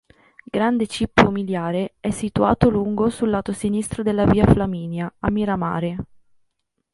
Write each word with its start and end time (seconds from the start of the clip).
Grande 0.45 0.87
cippo 0.87 1.29
miliare, 1.29 1.93
è 1.99 2.09
situato 2.09 2.71
lungo 2.71 3.11
sul 3.11 3.29
lato 3.29 3.51
sinistro 3.53 4.01
della 4.01 4.25
Via 4.25 4.47
Flaminia, 4.47 5.13
a 5.19 5.29
Miramare. 5.29 5.97